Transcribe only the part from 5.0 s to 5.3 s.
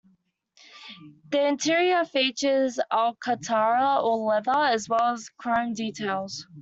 as